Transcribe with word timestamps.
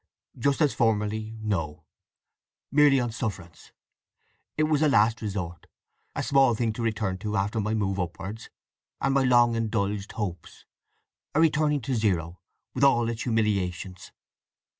"Just 0.35 0.61
as 0.61 0.73
formerly, 0.73 1.37
no. 1.43 1.83
Merely 2.71 2.99
on 2.99 3.11
sufferance. 3.11 3.71
It 4.57 4.63
was 4.63 4.81
a 4.81 4.87
last 4.89 5.21
resource—a 5.21 6.23
small 6.23 6.55
thing 6.55 6.73
to 6.73 6.81
return 6.81 7.19
to 7.19 7.37
after 7.37 7.59
my 7.61 7.75
move 7.75 7.99
upwards, 7.99 8.49
and 8.99 9.13
my 9.13 9.21
long 9.21 9.53
indulged 9.53 10.13
hopes—a 10.13 11.39
returning 11.39 11.81
to 11.81 11.93
zero, 11.93 12.39
with 12.73 12.83
all 12.83 13.09
its 13.09 13.21
humiliations. 13.21 14.11